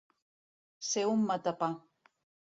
Ser 0.87 1.03
un 1.09 1.25
matapà. 1.31 1.69